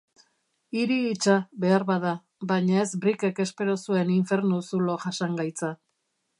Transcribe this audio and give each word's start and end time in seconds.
Hiri 0.77 0.95
hitsa, 1.09 1.35
beharbada, 1.65 2.15
baina 2.53 2.81
ez 2.85 2.87
Brickek 3.05 3.43
espero 3.47 3.79
zuen 3.85 4.13
infernu-zulo 4.17 4.99
jasangaitza. 5.07 5.75